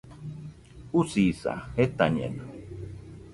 [1.01, 2.43] Usisa, jetañeno